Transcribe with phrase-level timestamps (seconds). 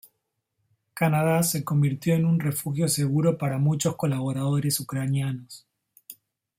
[0.95, 5.67] Canadá se convirtió en un refugio seguro para muchos colaboradores ucranianos.